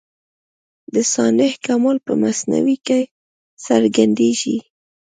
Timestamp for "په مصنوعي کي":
2.05-3.01